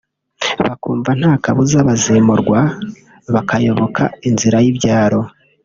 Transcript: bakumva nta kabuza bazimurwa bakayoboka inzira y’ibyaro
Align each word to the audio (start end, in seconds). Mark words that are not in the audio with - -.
bakumva 0.65 1.09
nta 1.19 1.33
kabuza 1.43 1.77
bazimurwa 1.87 2.59
bakayoboka 3.33 4.03
inzira 4.27 4.57
y’ibyaro 4.65 5.21